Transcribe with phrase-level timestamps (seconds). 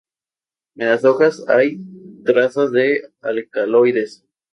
[0.77, 1.79] En las hojas hay
[2.25, 4.25] trazas de alcaloides.